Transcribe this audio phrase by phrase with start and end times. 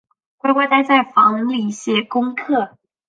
[0.39, 2.75] 乖乖待在房里写功课